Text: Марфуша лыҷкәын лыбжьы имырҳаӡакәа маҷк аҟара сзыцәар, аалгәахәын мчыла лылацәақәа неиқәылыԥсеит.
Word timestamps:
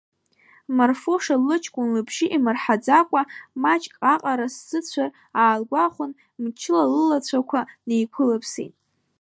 Марфуша 0.77 1.35
лыҷкәын 1.45 1.87
лыбжьы 1.93 2.25
имырҳаӡакәа 2.35 3.21
маҷк 3.61 3.93
аҟара 4.13 4.47
сзыцәар, 4.53 5.09
аалгәахәын 5.41 6.11
мчыла 6.43 6.83
лылацәақәа 6.93 7.59
неиқәылыԥсеит. 7.87 8.73